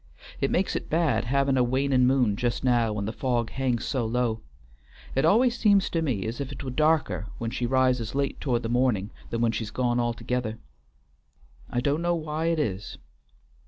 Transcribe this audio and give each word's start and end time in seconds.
It 0.39 0.49
makes 0.49 0.75
it 0.75 0.89
bad 0.89 1.25
havin' 1.25 1.57
a 1.59 1.63
wanin' 1.63 2.07
moon 2.07 2.35
just 2.35 2.63
now 2.63 2.91
when 2.91 3.05
the 3.05 3.13
fogs 3.13 3.53
hangs 3.53 3.85
so 3.85 4.03
low. 4.03 4.41
It 5.13 5.25
al'ays 5.25 5.55
seems 5.59 5.91
to 5.91 6.01
me 6.01 6.25
as 6.25 6.41
if 6.41 6.49
't 6.49 6.65
was 6.65 6.73
darker 6.73 7.27
when 7.37 7.51
she 7.51 7.67
rises 7.67 8.15
late 8.15 8.41
towards 8.41 8.67
mornin' 8.67 9.11
than 9.29 9.41
when 9.41 9.51
she's 9.51 9.69
gone 9.69 9.99
altogether. 9.99 10.57
I 11.69 11.81
do' 11.81 11.99
know 11.99 12.15
why't 12.15 12.57
is." 12.57 12.97